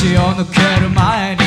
[0.00, 1.39] 血を抜ける前に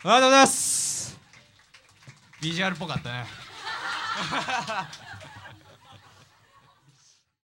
[0.00, 1.18] ありがとうございます。
[2.40, 3.26] ビジュアルっぽかったね。